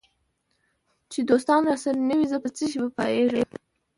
چي 1.11 1.19
دوستان 1.29 1.61
راسره 1.69 1.99
نه 2.09 2.15
وي 2.17 2.25
زه 2.31 2.37
په 2.43 2.49
څشي 2.55 2.77
به 2.81 2.89
پایېږم 2.97 3.49